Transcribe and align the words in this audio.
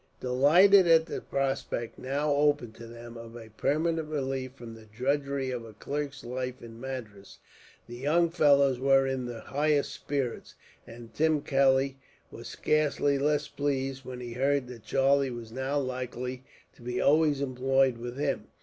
Delighted 0.19 0.87
at 0.87 1.05
the 1.05 1.21
prospect, 1.21 1.99
now 1.99 2.31
open 2.33 2.71
to 2.71 2.87
them, 2.87 3.15
of 3.17 3.35
a 3.35 3.51
permanent 3.51 4.07
relief 4.07 4.53
from 4.55 4.73
the 4.73 4.87
drudgery 4.87 5.51
of 5.51 5.63
a 5.63 5.73
clerk's 5.73 6.23
life 6.23 6.59
in 6.63 6.79
Madras, 6.81 7.37
the 7.87 7.97
young 7.97 8.31
fellows 8.31 8.79
were 8.79 9.05
in 9.05 9.25
the 9.25 9.41
highest 9.41 9.91
spirits; 9.93 10.55
and 10.87 11.13
Tim 11.13 11.41
Kelly 11.41 11.99
was 12.31 12.47
scarcely 12.47 13.19
less 13.19 13.47
pleased, 13.47 14.03
when 14.03 14.21
he 14.21 14.33
heard 14.33 14.65
that 14.69 14.83
Charlie 14.83 15.29
was 15.29 15.51
now 15.51 15.77
likely 15.77 16.45
to 16.73 16.81
be 16.81 16.99
always 16.99 17.39
employed 17.39 17.97
with 17.99 18.17
him. 18.17 18.47